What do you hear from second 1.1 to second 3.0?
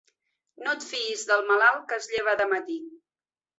del malalt que es lleva de matí.